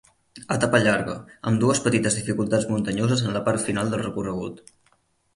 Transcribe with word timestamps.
Etapa 0.53 0.79
llarga, 0.83 1.17
amb 1.49 1.59
dues 1.63 1.81
petites 1.87 2.17
dificultats 2.19 2.65
muntanyoses 2.69 3.21
en 3.27 3.35
la 3.39 3.43
part 3.49 3.65
final 3.67 3.93
del 3.93 4.01
recorregut. 4.05 4.65